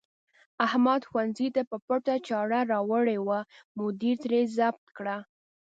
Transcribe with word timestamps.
احمد 0.65 1.01
ښوونځي 1.09 1.47
ته 1.55 1.61
په 1.69 1.77
پټه 1.87 2.15
چاړه 2.27 2.59
راوړې 2.71 3.17
وه، 3.27 3.39
مدیر 3.79 4.15
ترې 4.23 4.41
ضبط 4.57 4.85
کړه. 4.97 5.17